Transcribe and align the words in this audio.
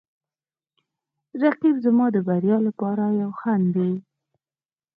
رقیب 1.41 1.75
زما 1.85 2.05
د 2.15 2.17
بریا 2.27 2.57
لپاره 2.67 3.03
یو 3.21 3.31
خنډ 3.39 3.65
دی 3.75 3.91